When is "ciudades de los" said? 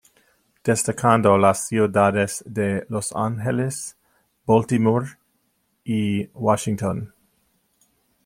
1.67-3.11